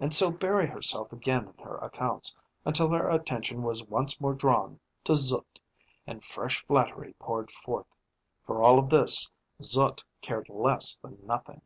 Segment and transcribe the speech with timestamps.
[0.00, 4.80] and so bury herself again in her accounts, until her attention was once more drawn
[5.04, 5.60] to Zut,
[6.08, 7.86] and fresh flattery poured forth.
[8.44, 9.30] For all of this
[9.62, 11.62] Zut cared less than nothing.